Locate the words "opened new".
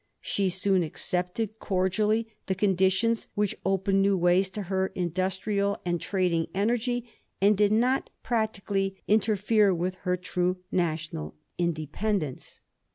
3.63-4.17